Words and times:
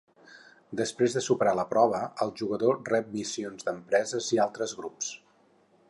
Després 0.79 1.17
de 1.17 1.21
superar 1.25 1.53
la 1.59 1.65
prova, 1.73 1.99
el 2.25 2.33
jugador 2.41 2.81
rep 2.95 3.13
missions 3.19 3.69
d'empreses 3.69 4.33
i 4.39 4.43
altres 4.49 4.75
grups. 4.81 5.13